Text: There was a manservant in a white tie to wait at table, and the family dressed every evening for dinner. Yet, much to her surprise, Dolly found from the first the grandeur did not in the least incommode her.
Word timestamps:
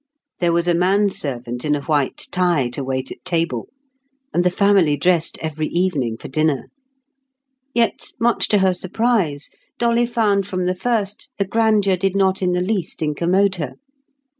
There 0.39 0.51
was 0.51 0.67
a 0.67 0.73
manservant 0.73 1.63
in 1.63 1.75
a 1.75 1.83
white 1.83 2.25
tie 2.31 2.69
to 2.69 2.83
wait 2.83 3.11
at 3.11 3.23
table, 3.23 3.69
and 4.33 4.43
the 4.43 4.49
family 4.49 4.97
dressed 4.97 5.37
every 5.43 5.67
evening 5.67 6.17
for 6.17 6.27
dinner. 6.27 6.69
Yet, 7.75 8.13
much 8.19 8.47
to 8.47 8.57
her 8.57 8.73
surprise, 8.73 9.51
Dolly 9.77 10.07
found 10.07 10.47
from 10.47 10.65
the 10.65 10.73
first 10.73 11.31
the 11.37 11.45
grandeur 11.45 11.97
did 11.97 12.15
not 12.15 12.41
in 12.41 12.53
the 12.53 12.61
least 12.63 13.03
incommode 13.03 13.57
her. 13.57 13.75